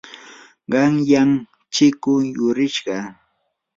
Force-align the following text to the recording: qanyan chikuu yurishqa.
qanyan 0.71 1.29
chikuu 1.73 2.19
yurishqa. 2.37 2.97